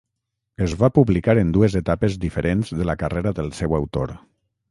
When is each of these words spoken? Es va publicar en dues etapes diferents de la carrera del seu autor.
Es 0.67 0.71
va 0.83 0.87
publicar 0.95 1.35
en 1.41 1.51
dues 1.57 1.75
etapes 1.81 2.17
diferents 2.25 2.73
de 2.79 2.87
la 2.93 2.97
carrera 3.05 3.35
del 3.41 3.53
seu 3.61 3.77
autor. 3.83 4.17